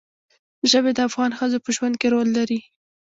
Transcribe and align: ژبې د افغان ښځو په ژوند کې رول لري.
ژبې 0.71 0.91
د 0.95 0.99
افغان 1.07 1.31
ښځو 1.39 1.57
په 1.65 1.69
ژوند 1.75 1.95
کې 2.01 2.07
رول 2.13 2.27
لري. 2.37 2.59